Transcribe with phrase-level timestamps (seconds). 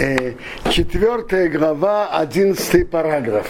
[0.00, 0.32] Э,
[0.70, 3.46] четвертая глава, одиннадцатый параграф.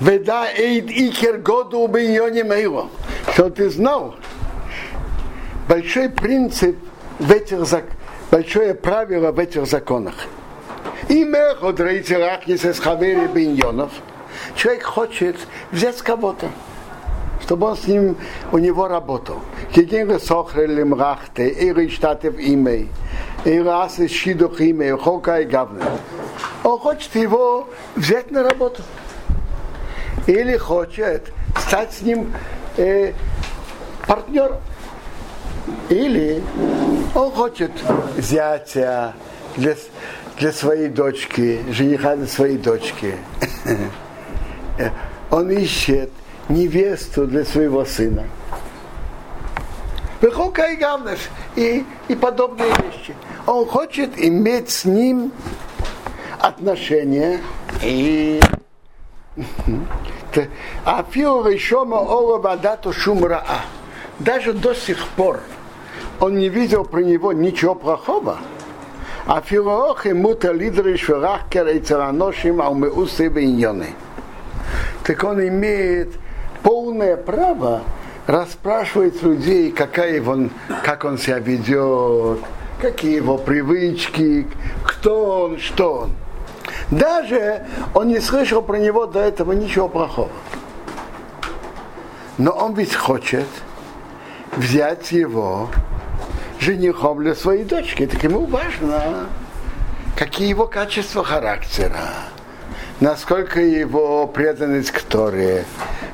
[0.00, 2.90] Веда эйд икер году убийоне моего.
[3.32, 4.16] Что ты знал?
[5.68, 6.76] Большой принцип
[7.20, 7.94] в этих законах,
[8.32, 10.14] большое правило в этих законах.
[11.08, 11.54] Имя
[12.80, 13.92] Хавери Биньонов.
[14.56, 15.36] Человек хочет
[15.70, 16.50] взять кого-то,
[17.50, 18.16] чтобы он с ним,
[18.52, 19.40] у него работал.
[19.74, 22.88] Хигин Сохрели Мрахте, Ири Штатев Имей,
[23.44, 25.82] Ирас Шидух Имей, Хока и Гавне.
[26.62, 28.84] Он хочет его взять на работу.
[30.28, 32.32] Или хочет стать с ним
[32.76, 33.14] э,
[34.06, 34.60] партнером.
[35.88, 36.44] Или
[37.16, 37.72] он хочет
[38.16, 39.14] зятя
[39.56, 39.74] для,
[40.38, 43.16] для своей дочки, жениха для своей дочки.
[45.32, 46.10] Он ищет
[46.50, 48.24] невесту для своего сына.
[50.20, 51.18] Выхока и гавнеш
[51.56, 53.14] и, и подобные вещи.
[53.46, 55.32] Он хочет иметь с ним
[56.38, 57.40] отношения
[57.82, 58.40] и
[60.84, 63.62] а решома ола вадату шумраа.
[64.18, 65.40] Даже до сих пор
[66.20, 68.38] он не видел про него ничего плохого.
[69.26, 73.94] А филоох ему лидеры шварах керейцараношим алмеусы биньоны.
[75.04, 76.19] Так он имеет
[76.62, 77.82] полное право
[78.26, 80.48] расспрашивать людей, какая его,
[80.84, 82.40] как он себя ведет,
[82.80, 84.46] какие его привычки,
[84.84, 86.14] кто он, что он.
[86.90, 90.30] Даже он не слышал про него до этого ничего плохого.
[92.38, 93.46] Но он ведь хочет
[94.56, 95.68] взять его
[96.58, 98.06] женихом для своей дочки.
[98.06, 99.26] Так ему важно,
[100.16, 102.00] какие его качества характера,
[103.00, 105.64] насколько его преданность к Торе,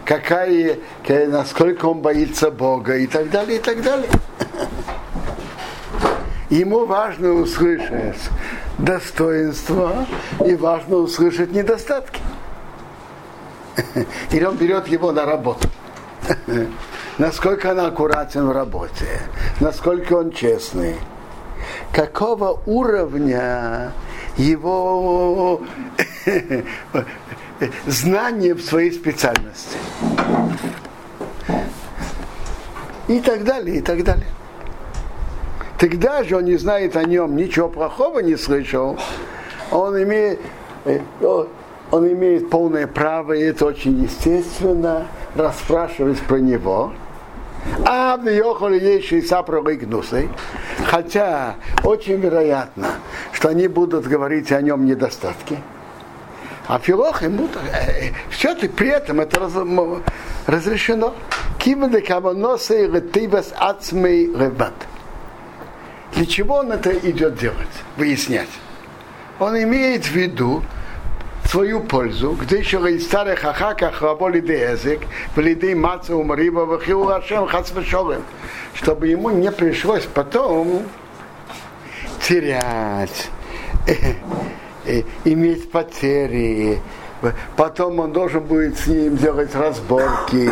[0.06, 4.08] какая, насколько он боится Бога и так далее, и так далее.
[6.48, 8.16] Ему важно услышать
[8.78, 10.06] достоинства
[10.46, 12.20] и важно услышать недостатки.
[14.30, 15.68] Или он берет его на работу.
[17.18, 19.20] Насколько он аккуратен в работе,
[19.58, 20.96] насколько он честный,
[21.90, 23.92] какого уровня
[24.36, 25.62] его
[27.86, 29.76] знание в своей специальности.
[33.08, 34.26] И так далее, и так далее.
[35.78, 38.98] Тогда же он не знает о нем, ничего плохого не слышал.
[39.70, 40.40] Он имеет,
[40.86, 41.00] э,
[41.90, 46.92] он имеет полное право, и это очень естественно, расспрашивать про него.
[47.84, 49.22] А в Йохоле и
[50.86, 52.88] Хотя очень вероятно,
[53.32, 55.58] что они будут говорить о нем недостатки.
[56.68, 59.52] А ему э, все-таки при этом это раз,
[60.46, 61.14] разрешено.
[61.58, 64.74] Кибеде каваносы ретивас ацмей ребат.
[66.14, 67.68] Для чего он это идет делать?
[67.96, 68.48] Выяснять.
[69.38, 70.62] Он имеет в виду
[71.44, 75.00] свою пользу, где еще и старых ахаках раболи деязык,
[75.34, 78.22] в лиды маца умриба в хиурашем хацвешовым,
[78.74, 80.82] чтобы ему не пришлось потом
[82.22, 83.28] терять,
[83.86, 84.14] э, э,
[85.24, 86.80] иметь потери,
[87.56, 90.50] потом он должен будет с ним делать разборки,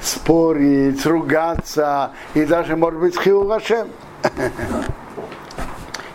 [0.00, 3.88] спорить, ругаться и даже, может быть, с хиурашем.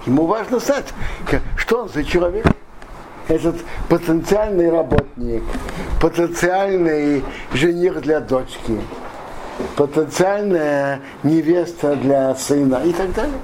[0.05, 0.93] Ему важно знать,
[1.57, 2.45] что он за человек.
[3.27, 3.57] Этот
[3.89, 5.43] потенциальный работник,
[6.01, 8.81] потенциальный жених для дочки,
[9.75, 13.37] потенциальная невеста для сына и так далее.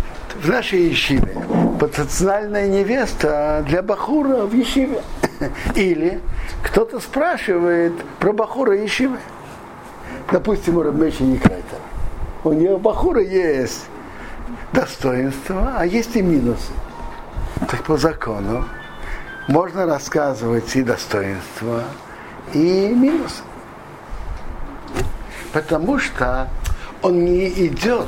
[0.46, 1.36] В нашей Ешиве
[1.80, 5.02] потенциальная невеста для Бахура в Ешиве.
[5.74, 6.20] Или
[6.62, 9.18] кто-то спрашивает про Бахура Ешивы.
[10.30, 11.80] Допустим, у Рабмеши Некрайтера
[12.44, 13.86] у нее бахура есть
[14.72, 16.70] достоинства, а есть и минусы.
[17.68, 18.66] Так по закону
[19.48, 21.82] можно рассказывать и достоинства,
[22.54, 23.42] и минусы.
[25.52, 26.48] Потому что
[27.02, 28.06] он не идет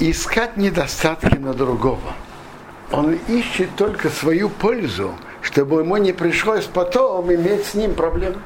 [0.00, 2.14] искать недостатки на другого.
[2.90, 8.36] Он ищет только свою пользу, чтобы ему не пришлось потом иметь с ним проблемы.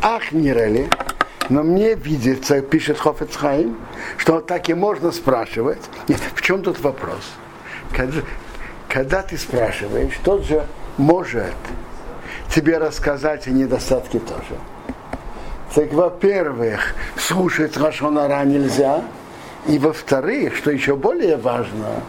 [0.00, 0.88] Ах, Нирели,
[1.48, 3.76] но мне видится, пишет Хофецхайм,
[4.16, 5.82] что так и можно спрашивать.
[6.08, 7.30] Нет, в чем тут вопрос?
[7.94, 8.20] Когда,
[8.88, 10.66] когда ты спрашиваешь, тот же
[10.96, 11.54] может
[12.54, 14.58] тебе рассказать и недостатки тоже.
[15.74, 19.02] Так, во-первых, слушать Рашонара нельзя.
[19.66, 22.00] И во-вторых, что еще более важно,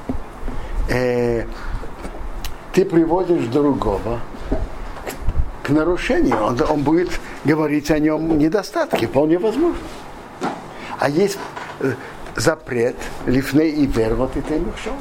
[0.89, 1.43] э,
[2.73, 4.19] ты приводишь другого
[5.67, 7.09] нарушению, он, он будет
[7.43, 9.81] говорить о нем недостатки, вполне возможно.
[10.99, 11.37] А есть
[11.81, 11.93] э,
[12.35, 12.95] запрет,
[13.25, 14.93] лифней и вер, вот и ты мешал.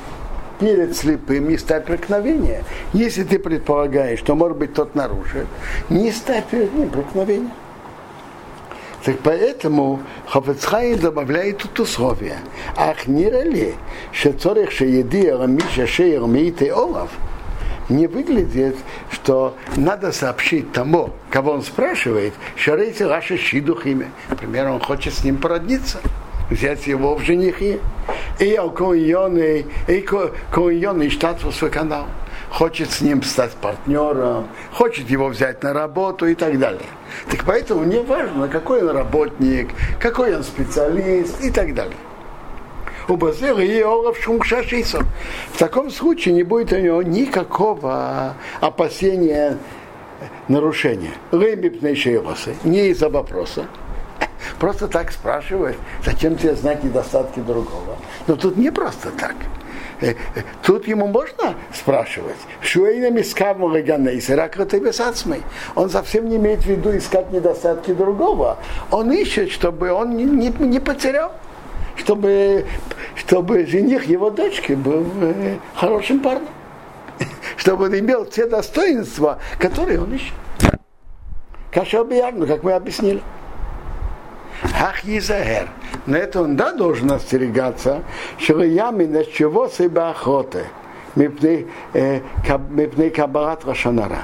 [0.59, 2.65] Перед слепым не ставь преткновения.
[2.93, 5.47] Если ты предполагаешь, что, может быть, тот нарушит,
[5.89, 7.51] не ставь перед ним преткновения.
[9.05, 12.39] Так поэтому Хафецхайм добавляет тут условия.
[12.77, 13.75] Ах, не рали,
[14.13, 17.11] что цорих шееди рамиша шеер миите олав,
[17.89, 18.77] не выглядит,
[19.11, 24.11] что надо сообщить тому, кого он спрашивает, что рейте ваше щидух имя.
[24.29, 25.99] Например, он хочет с ним породниться,
[26.51, 27.79] взять его в женихи.
[28.41, 30.07] И алкоионный, и
[30.53, 32.07] коионный штат свой канал.
[32.51, 36.87] Хочет с ним стать партнером, хочет его взять на работу и так далее.
[37.31, 41.97] Так поэтому не важно, какой он работник, какой он специалист и так далее.
[43.09, 45.03] У Базера и Олаф Шумшашисов.
[45.53, 49.57] В таком случае не будет у него никакого опасения
[50.49, 51.13] нарушения.
[52.65, 53.67] Не из-за вопроса.
[54.59, 57.97] Просто так спрашивать, зачем тебе знать недостатки другого.
[58.27, 59.35] Но тут не просто так.
[60.01, 60.15] Э, э,
[60.63, 62.37] тут ему можно спрашивать.
[62.61, 63.69] Шуэйнами скавму
[65.75, 68.59] Он совсем не имеет в виду искать недостатки другого.
[68.91, 71.33] Он ищет, чтобы он не, не, не потерял
[71.99, 72.65] чтобы,
[73.17, 76.49] чтобы жених его дочки был э, хорошим парнем.
[77.57, 80.33] Чтобы он имел те достоинства, которые он ищет.
[81.73, 83.21] Кашабиярну, как мы объяснили.
[84.63, 85.69] Ах, Изахер.
[86.07, 88.03] На это он, да, должен остерегаться,
[88.39, 90.65] что на чего себя охоты.
[91.15, 92.21] Мипней э,
[93.11, 94.23] кабарат Рашанара.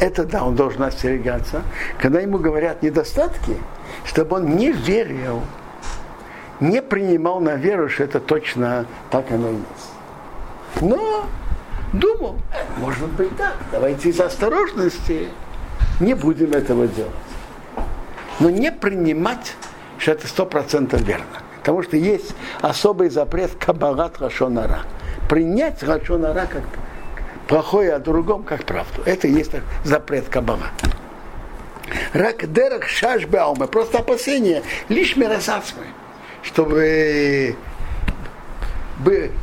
[0.00, 1.62] Это да, он должен остерегаться.
[1.98, 3.56] Когда ему говорят недостатки,
[4.04, 5.42] чтобы он не верил
[6.60, 10.82] не принимал на веру, что это точно так оно и есть.
[10.82, 11.26] Но
[11.92, 12.36] думал,
[12.78, 15.28] может быть так, давайте из осторожности
[16.00, 17.12] не будем этого делать.
[18.40, 19.54] Но не принимать,
[20.04, 21.24] что это сто процентов верно.
[21.60, 24.80] Потому что есть особый запрет кабарат рашонара.
[25.30, 26.62] Принять рашонара как
[27.48, 29.00] плохое, а другом как правду.
[29.06, 29.52] Это и есть
[29.82, 30.72] запрет кабара.
[32.12, 33.26] Рак дерах шаш
[33.72, 34.62] Просто опасение.
[34.90, 35.84] Лишь мирасацмы
[36.42, 37.56] чтобы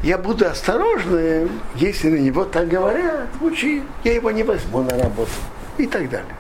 [0.04, 5.32] я буду осторожным, если на него так говорят, лучше я его не возьму на работу
[5.80, 6.36] и так далее.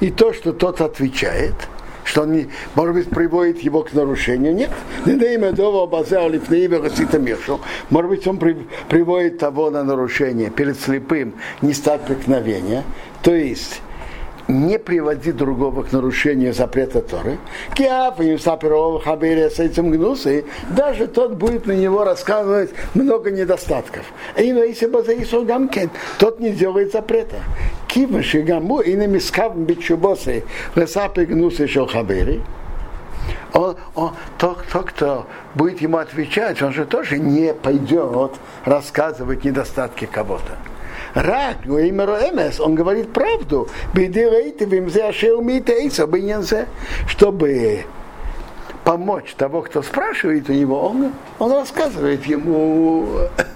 [0.00, 1.54] И то, что тот отвечает,
[2.04, 4.54] что он, не, может быть, приводит его к нарушению.
[4.54, 4.70] Нет.
[7.90, 8.38] Может быть, он
[8.88, 12.82] приводит того на нарушение перед слепым, не стать преткновения.
[13.22, 13.80] То есть,
[14.48, 17.38] не приводи другого к нарушению запрета Торы,
[19.50, 24.04] с этим гнусы, даже тот будет на него рассказывать много недостатков.
[24.38, 25.02] И если бы
[25.44, 27.36] гамкен, тот не делает запрета.
[27.88, 30.44] Киваши гаму и не мискав бичубосы
[30.74, 32.42] лесапы гнусы шелхабери.
[33.52, 38.32] Он, он, тот, тот, кто будет ему отвечать, он же тоже не пойдет
[38.64, 40.58] рассказывать недостатки кого-то.
[41.14, 43.68] Рак, эмес, он говорит правду.
[47.06, 47.84] Чтобы
[48.82, 53.06] помочь того, кто спрашивает у него, он, он рассказывает ему,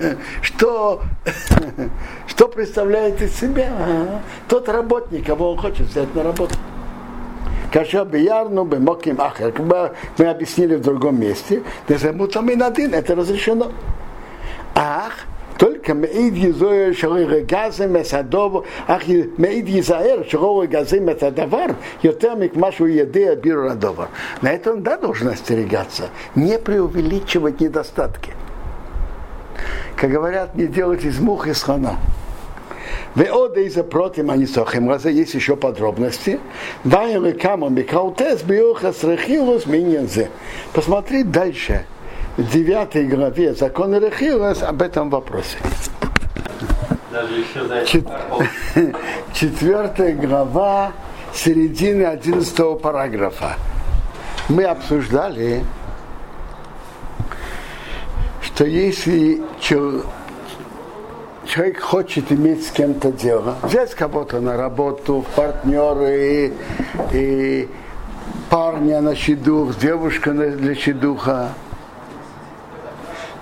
[0.43, 1.03] что,
[2.29, 3.71] что представляет из себя
[4.49, 6.55] тот работник, кого он хочет взять на работу.
[7.73, 9.53] Каша биярну бемоким ахер.
[9.61, 13.73] Мы объяснили в другом месте, это разрешено.
[14.75, 15.27] Ах,
[15.58, 19.04] только מעיד יזוהר שלא ירגזם את הדוב, אך
[19.38, 21.66] מעיד ייזהר שלא ירגזם את הדבר
[22.04, 24.06] יותר מכמה שהוא יודע биру הדבר.
[24.42, 28.32] На это он да должен остерегаться, не преувеличивать недостатки.
[29.96, 31.96] Как говорят, не делать из мух и слона.
[33.16, 36.38] ועוד איזה פרוטים אני סוכם על זה, יש еще подробности.
[36.86, 40.26] דיין לכמה מקראוטס ביוחס רכילוס מעניין זה.
[40.74, 41.97] Посмотри дальше в
[42.39, 45.59] 9 главе закона Рехилас об этом вопросе.
[47.85, 48.07] Чет...
[49.35, 50.93] Четвертая глава,
[51.35, 53.57] середины 11 параграфа.
[54.49, 55.65] Мы обсуждали,
[58.41, 60.07] что если человек
[61.81, 66.53] хочет иметь с кем-то дело, взять кого-то на работу, партнеры, и,
[67.13, 67.69] и
[68.49, 71.49] парня на щедух, девушка для щедуха,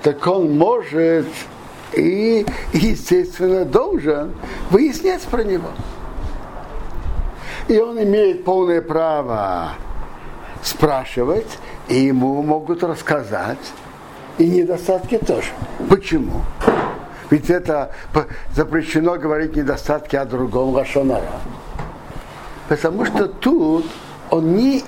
[0.07, 1.27] так он может
[1.93, 4.35] и, естественно, должен
[4.71, 5.71] выяснять про него.
[7.67, 9.71] И он имеет полное право
[10.63, 11.59] спрашивать,
[11.89, 13.59] и ему могут рассказать,
[14.39, 15.49] и недостатки тоже.
[15.91, 16.43] Почему?
[17.31, 17.91] Ведь это
[18.55, 21.41] запрещено говорить недостатки о другом лошонара.
[22.69, 23.87] Потому что тут
[24.31, 24.85] он не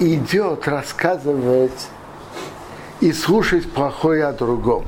[0.00, 1.88] идет рассказывать
[3.00, 4.84] и слушать плохое о другом.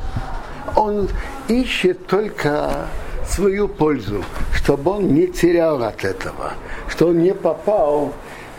[0.76, 1.08] Он
[1.48, 2.88] ищет только
[3.26, 4.24] свою пользу,
[4.54, 6.52] чтобы он не терял от этого,
[6.88, 8.12] что он не попал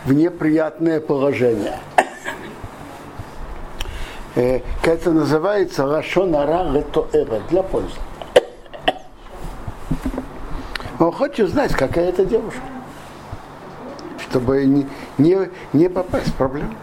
[0.04, 1.78] в неприятное положение.
[4.36, 7.96] Э, это называется лашонара летоэра, для пользы.
[11.00, 12.60] Он хочет знать, какая это девушка,
[14.18, 14.86] чтобы не,
[15.18, 16.74] не, не попасть в проблему.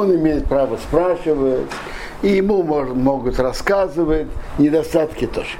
[0.00, 1.66] Он имеет право спрашивать,
[2.22, 5.58] и ему может, могут рассказывать, недостатки тоже.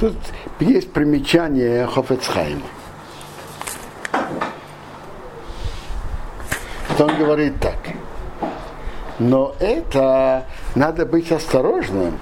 [0.00, 0.14] Тут
[0.60, 2.62] есть примечание Хофецхайма.
[6.98, 7.76] Он говорит так.
[9.18, 12.18] Но это надо быть осторожным.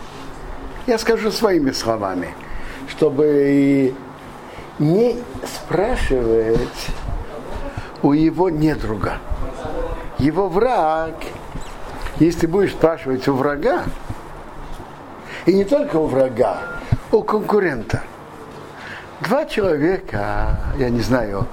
[0.88, 2.34] Я скажу своими словами,
[2.88, 3.94] чтобы
[4.80, 6.88] не спрашивать
[8.02, 9.18] у его недруга.
[10.22, 11.16] Его враг,
[12.20, 13.82] если будешь спрашивать у врага,
[15.46, 16.60] и не только у врага,
[17.10, 18.02] у конкурента.
[19.22, 21.48] Два человека, я не знаю,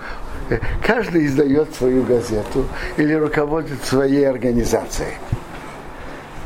[0.86, 5.16] каждый издает свою газету или руководит своей организацией,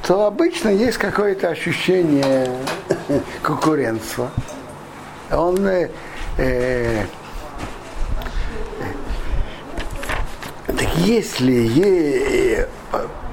[0.07, 2.49] то обычно есть какое-то ощущение
[3.41, 4.31] конкурентства.
[5.29, 5.67] Он
[6.37, 7.05] э,
[10.97, 12.65] если ей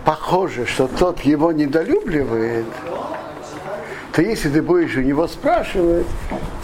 [0.05, 2.67] похоже, что тот его недолюбливает,
[4.13, 6.07] то если ты будешь у него спрашивать,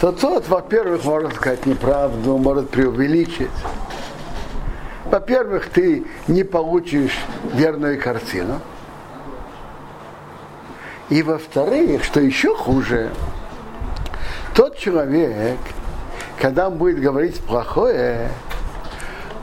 [0.01, 3.49] то тот, во-первых, может сказать неправду, может преувеличить.
[5.05, 7.17] Во-первых, ты не получишь
[7.53, 8.59] верную картину.
[11.09, 13.11] И во-вторых, что еще хуже,
[14.53, 15.57] тот человек,
[16.41, 18.29] когда он будет говорить плохое,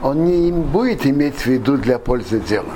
[0.05, 2.75] он не будет иметь в виду для пользы дела.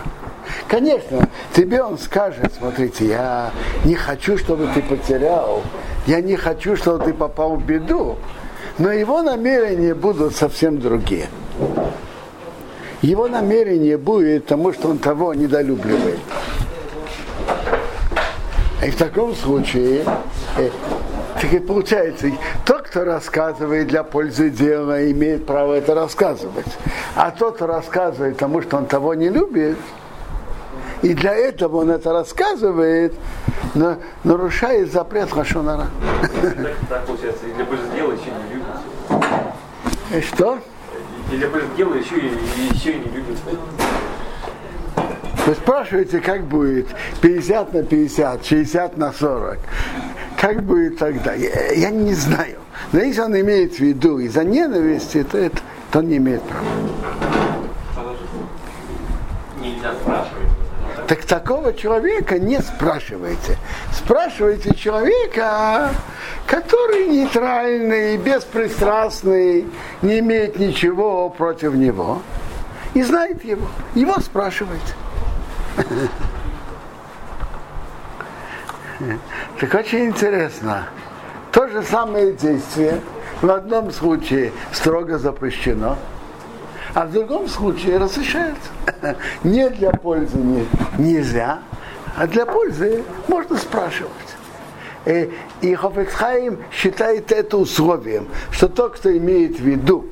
[0.66, 3.52] Конечно, тебе он скажет, смотрите, я
[3.84, 5.62] не хочу, чтобы ты потерял,
[6.08, 8.16] я не хочу, чтобы ты попал в беду,
[8.78, 11.28] но его намерения будут совсем другие
[13.02, 16.18] его намерение будет тому, что он того недолюбливает.
[18.84, 20.04] И в таком случае,
[20.56, 20.70] э,
[21.40, 22.30] так и получается,
[22.64, 26.66] тот, кто рассказывает для пользы дела, имеет право это рассказывать.
[27.14, 29.76] А тот, кто рассказывает тому, что он того не любит,
[31.02, 33.14] и для этого он это рассказывает,
[33.74, 35.86] но нарушает запрет Хашонара.
[36.42, 40.26] Так, так получается, и для пользы дела еще не любит.
[40.26, 40.58] Что?
[41.30, 43.38] Или дело еще и еще и не любит.
[45.46, 46.88] Вы спрашиваете, как будет
[47.22, 49.58] 50 на 50, 60 на 40.
[50.40, 51.34] Как будет тогда?
[51.34, 52.58] Я, я не знаю.
[52.92, 55.58] Но если он имеет в виду из-за ненависти, то, это,
[55.90, 56.64] то он не имеет права.
[59.60, 60.48] Нельзя спрашивать.
[61.08, 63.56] Так такого человека не спрашивайте.
[63.92, 65.90] Спрашивайте человека,
[66.46, 69.66] который нейтральный, беспристрастный,
[70.02, 72.22] не имеет ничего против него.
[72.94, 73.66] И знает его.
[73.94, 74.94] Его спрашивайте.
[79.60, 80.88] Так очень интересно.
[81.52, 83.00] То же самое действие
[83.40, 85.96] в одном случае строго запрещено,
[86.94, 88.70] а в другом случае разрешается.
[89.44, 90.66] Не для пользы не,
[90.98, 91.60] нельзя,
[92.16, 94.12] а для пользы можно спрашивать.
[95.06, 95.30] И,
[95.62, 100.06] и Хофецхайм считает это условием, что тот, кто имеет в виду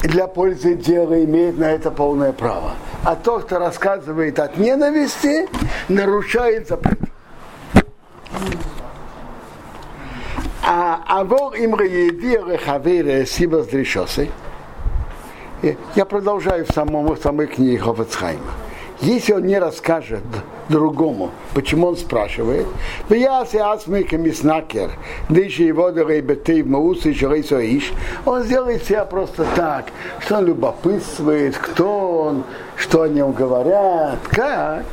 [0.00, 2.72] для пользы дела, имеет на это полное право.
[3.04, 5.46] А тот, кто рассказывает от ненависти,
[5.88, 6.98] нарушает запрет.
[10.66, 14.30] А вор им рехавире сибас дрешосы.
[15.94, 18.40] Я продолжаю в, самом, в самой книге Хофецхайма.
[19.00, 20.24] Если он не расскажет
[20.68, 22.66] другому, почему он спрашивает,
[28.24, 29.86] он сделает себя просто так,
[30.20, 32.44] что он любопытствует, кто он,
[32.76, 34.84] что о нем говорят, как.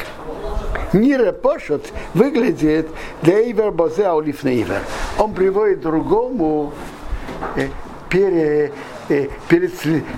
[0.93, 2.89] Нире Пошут выглядит
[3.21, 4.81] Дейвер Бозе Аулифнейвер.
[5.17, 6.73] Он приводит другому
[7.55, 7.67] э,
[8.11, 9.73] э, перед,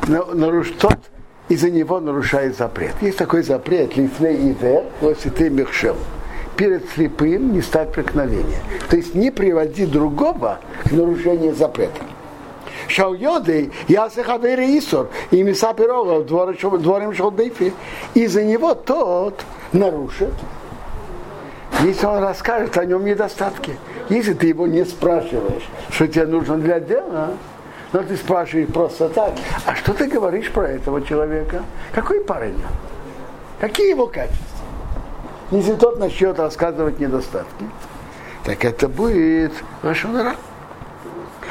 [0.08, 0.98] наруш, тот
[1.50, 2.96] из-за него нарушает запрет.
[3.02, 4.84] Есть такой запрет, лифней ивер,
[5.36, 5.96] ты мехшел.
[6.56, 8.60] Перед слепым не ставь преткновения.
[8.90, 12.02] То есть не приводи другого к нарушению запрета.
[12.88, 17.74] Шалйоды, я сехавери Исур, и Миса Пирога, дворим Шалдейфи.
[18.14, 20.34] Из-за него тот нарушит,
[21.82, 23.78] если он расскажет о нем недостатки.
[24.10, 27.32] Если ты его не спрашиваешь, что тебе нужно для дела,
[27.94, 29.34] Но ты спрашиваешь просто так,
[29.68, 31.64] а что ты говоришь про этого человека?
[31.94, 32.60] Какой парень?
[33.60, 34.44] Какие его качества?
[35.52, 37.66] Если тот начнет рассказывать недостатки,
[38.44, 40.36] так это будет Рашонара.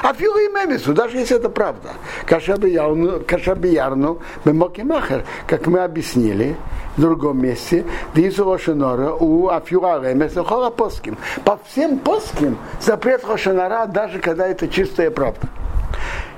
[0.02, 1.90] А и мемису, даже если это правда.
[2.26, 6.56] Кашабиярну, бемокимахер, как мы объяснили
[6.96, 7.84] в другом месте,
[8.16, 11.16] Дизу Рошанора у Афюра Ремеса Холопоским.
[11.44, 15.46] По всем поским запрет Рошанара, даже когда это чистая правда.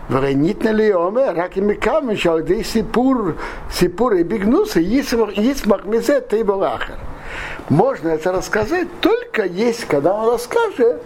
[0.08, 3.36] Варенит на лиоме, рак и мекам, шалды сипур,
[3.72, 6.98] сипур и бигнусы, есть махмезе, ты был ахер.
[7.70, 11.02] Можно это рассказать только есть, когда он расскажет,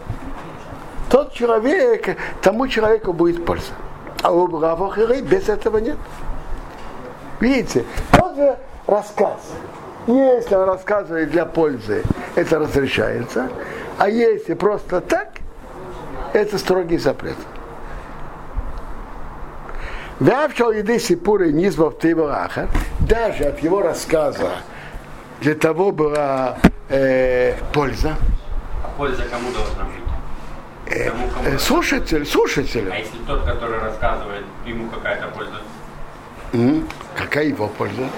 [1.11, 3.73] тот человек, тому человеку будет польза.
[4.23, 5.97] А у Бравохеры без этого нет.
[7.41, 9.39] Видите, тот же рассказ.
[10.09, 12.03] Если он рассказывает для пользы,
[12.35, 13.49] это разрешается.
[13.97, 15.29] А если просто так,
[16.33, 17.37] это строгий запрет.
[20.21, 22.69] Вявчал еды сипуры низбов тейварахар,
[23.01, 24.51] даже от его рассказа
[25.41, 26.59] для того была
[26.89, 28.17] э, польза.
[28.85, 30.93] А польза кому должна быть?
[30.97, 31.13] Э,
[31.45, 32.91] э, слушатель, слушатель.
[32.91, 35.61] А если тот, который рассказывает, ему какая-то польза?
[36.53, 38.09] М, Какая его польза?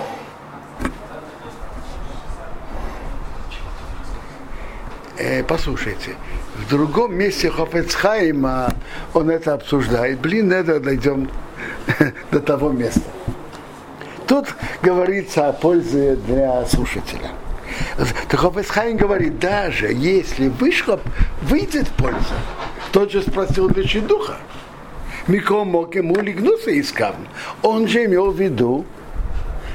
[5.18, 6.14] Э, послушайте,
[6.56, 8.72] в другом месте Хофецхайма
[9.12, 10.18] он это обсуждает.
[10.20, 11.28] Блин, это дойдем
[12.30, 13.02] до того места.
[14.26, 17.30] Тут говорится о пользе для слушателя.
[18.28, 21.00] Так Хофецхайм говорит, даже если вышло,
[21.42, 22.34] выйдет польза.
[22.92, 24.36] Тот же спросил для духа.
[25.26, 27.14] Миком мог ему легнуться искав.
[27.62, 28.84] Он же имел в виду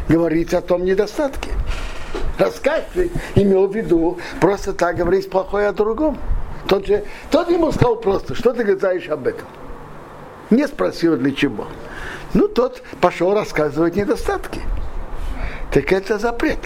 [0.10, 1.52] говорить о том недостатке.
[2.38, 6.18] Рассказчик имел в виду просто так говорить плохое о другом.
[6.68, 9.48] Тот, же, тот ему сказал просто, что ты знаешь об этом.
[10.50, 11.68] Не спросил для чего.
[12.36, 14.60] Ну, тот пошел рассказывать недостатки.
[15.72, 16.60] Так это запрет.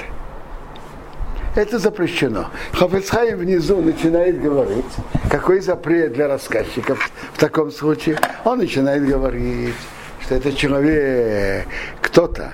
[1.56, 2.50] Это запрещено.
[2.74, 4.86] Хафецхайм внизу начинает говорить,
[5.30, 8.18] какой запрет для рассказчиков в таком случае.
[8.46, 9.76] Он начинает говорить,
[10.22, 11.68] что это человек,
[12.02, 12.54] кто-то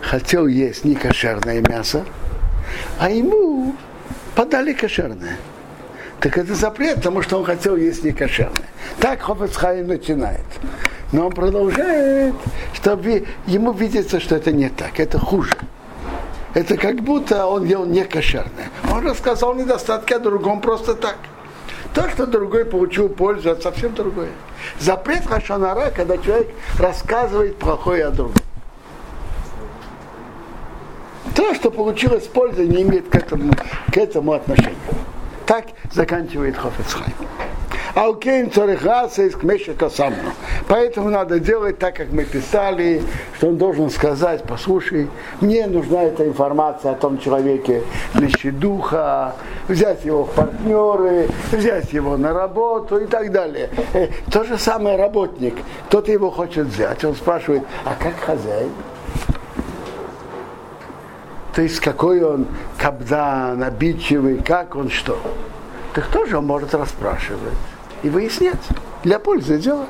[0.00, 2.04] хотел есть некошерное мясо,
[3.00, 3.74] а ему
[4.36, 5.38] подали кошерное.
[6.24, 8.64] Так это запрет, потому что он хотел есть некошерное.
[8.98, 10.40] Так Хофецхайм начинает.
[11.12, 12.34] Но он продолжает,
[12.72, 15.52] чтобы ему видится, что это не так, это хуже.
[16.54, 18.70] Это как будто он ел не кошерное.
[18.90, 21.18] Он рассказал недостатки о другом просто так.
[21.92, 24.30] То, что другой получил пользу, это совсем другое.
[24.80, 28.42] Запрет хашанара, когда человек рассказывает плохое о другом.
[31.34, 33.52] То, что получилось польза, не имеет к этому,
[33.92, 34.78] к этому отношения.
[35.46, 37.12] Так заканчивает Хофецхайм.
[37.94, 40.32] Алкейн царихаса из кмешика самну.
[40.66, 43.00] Поэтому надо делать так, как мы писали,
[43.36, 45.08] что он должен сказать, послушай,
[45.40, 49.36] мне нужна эта информация о том человеке лещи духа,
[49.68, 53.70] взять его в партнеры, взять его на работу и так далее.
[53.92, 55.54] Э, то же самое работник,
[55.86, 58.72] кто-то его хочет взять, он спрашивает, а как хозяин?
[61.54, 62.46] То есть какой он
[62.78, 65.18] кабдан, обидчивый, как он что.
[65.94, 67.54] Так тоже он может расспрашивать
[68.02, 68.60] и выяснять
[69.04, 69.86] для пользы дела.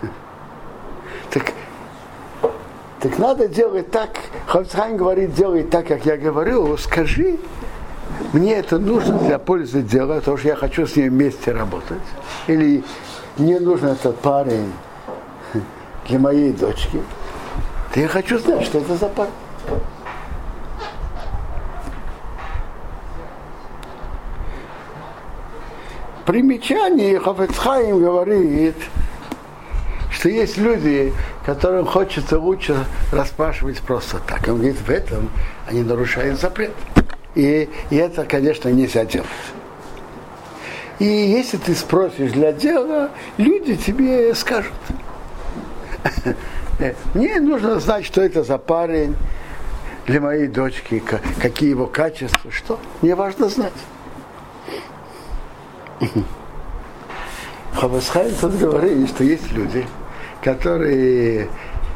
[1.30, 1.52] Так,
[3.00, 4.10] так надо делать так,
[4.46, 7.38] Хавцхайм говорит, делай так, как я говорю, скажи,
[8.32, 12.02] мне это нужно для пользы дела, потому что я хочу с ним вместе работать.
[12.48, 12.82] Или
[13.36, 14.72] мне нужен этот парень
[16.08, 17.00] для моей дочки.
[17.94, 19.30] Я хочу знать, что это за парень.
[26.30, 28.76] Примечании Хофецхайм говорит,
[30.12, 31.12] что есть люди,
[31.44, 32.76] которым хочется лучше
[33.10, 34.46] расспрашивать просто так.
[34.46, 35.28] Он говорит, в этом
[35.66, 36.70] они нарушают запрет.
[37.34, 39.28] И, и это, конечно, нельзя делать.
[41.00, 44.72] И если ты спросишь для дела, люди тебе скажут.
[47.14, 49.16] Мне нужно знать, что это за парень
[50.06, 51.02] для моей дочки,
[51.42, 52.78] какие его качества, что.
[53.02, 53.72] Мне важно знать.
[57.74, 59.86] Хабасхайм тут говорит, что есть люди,
[60.42, 61.48] которые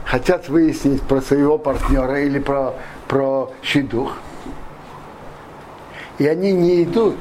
[0.04, 2.74] хотят выяснить про своего партнера или про,
[3.08, 4.18] про щедух,
[6.18, 7.16] и они не идут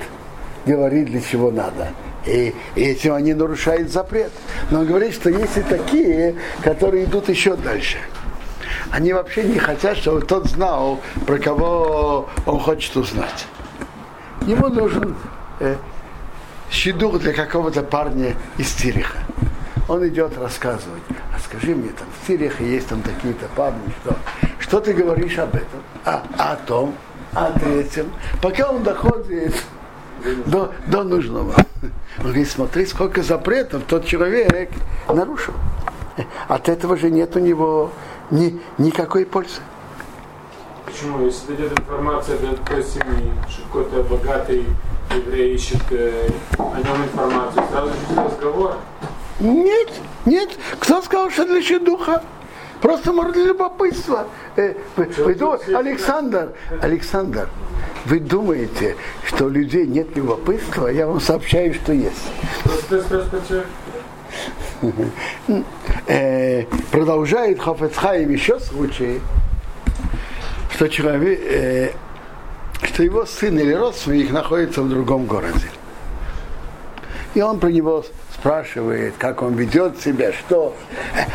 [0.65, 1.89] говорить, для чего надо.
[2.25, 4.31] И, и этим они нарушают запрет.
[4.71, 7.97] Но он говорит, что есть и такие, которые идут еще дальше.
[8.91, 13.45] Они вообще не хотят, чтобы тот знал, про кого он хочет узнать.
[14.45, 15.15] Ему нужен
[15.59, 15.75] э,
[16.73, 19.19] щедух для какого-то парня из Тириха.
[19.87, 21.03] Он идет рассказывать.
[21.33, 24.15] А скажи мне, там в Тирихе есть там такие-то парни, что?
[24.59, 25.83] Что ты говоришь об этом?
[26.05, 26.95] А, а о том,
[27.33, 28.11] а о третьем.
[28.41, 29.53] Пока он доходит
[30.45, 31.55] до, до нужного.
[32.17, 34.71] Он говорит, смотри, сколько запретов тот человек
[35.07, 35.53] нарушил.
[36.47, 37.91] От этого же нет у него
[38.31, 39.59] ни, никакой пользы.
[40.85, 41.25] Почему?
[41.25, 44.65] Если дойдет информация до той семьи, что какой-то богатый
[45.15, 48.75] еврей ищет э, о нем информацию, сразу же разговор.
[49.39, 49.89] Нет,
[50.25, 50.49] нет.
[50.79, 52.23] Кто сказал, что для щедуха?
[52.81, 54.27] Просто может для любопытства.
[54.55, 57.47] Э, вы, вы Александр, Александр,
[58.05, 60.87] вы думаете, что у людей нет любопытства?
[60.87, 62.23] Я вам сообщаю, что есть.
[66.07, 69.21] Э, продолжает Хофецхайм еще случай,
[70.71, 71.91] что человек, э,
[72.85, 75.67] что его сын или родственник находится в другом городе.
[77.33, 80.75] И он про него спрашивает, как он ведет себя, что.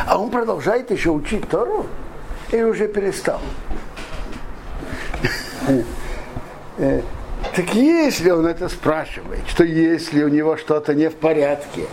[0.06, 1.86] А он продолжает еще учить Тору?
[2.52, 3.40] Или уже перестал?
[7.54, 11.86] Так если он это спрашивает, что если у него что-то не в порядке,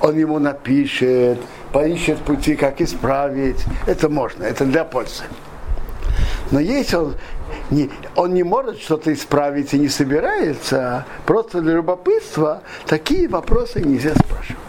[0.00, 1.38] он ему напишет,
[1.72, 5.24] поищет пути, как исправить, это можно, это для пользы.
[6.50, 7.14] Но если он
[7.70, 14.14] не, он не может что-то исправить и не собирается, просто для любопытства, такие вопросы нельзя
[14.14, 14.62] спрашивать.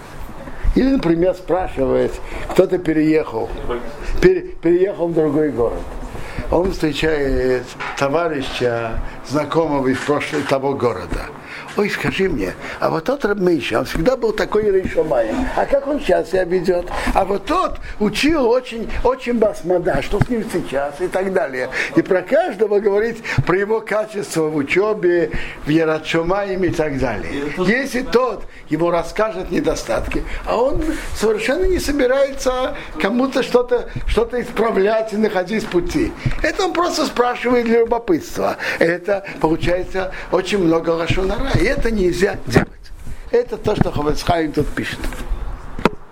[0.76, 2.12] Или, например, спрашивает,
[2.50, 3.50] кто-то переехал,
[4.22, 5.80] пере, переехал в другой город.
[6.56, 7.66] Он встречает
[7.98, 11.26] товарища, знакомого из прошлого того города.
[11.78, 15.30] Ой, скажи мне, а вот тот Рабмейша, он всегда был такой Рейшомай.
[15.58, 16.86] А как он сейчас себя ведет?
[17.14, 21.70] А вот тот учил очень, очень басмада, что с ним сейчас и так далее.
[21.98, 25.32] И про каждого говорить про его качество в учебе,
[25.66, 27.52] в Ярачомаем и так далее.
[27.58, 30.82] Если тот ему расскажет недостатки, а он
[31.16, 36.12] совершенно не собирается кому-то что-то что исправлять и находить пути.
[36.46, 38.58] Это он просто спрашивает для любопытства.
[38.78, 41.50] Это получается очень много лошонара.
[41.60, 42.70] И это нельзя делать.
[43.32, 45.00] Это то, что Ховецхайм тут пишет.